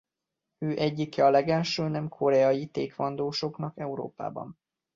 [0.57, 4.57] Ő egyike a legelső nem koreai Taekwon-dósoknak Európában.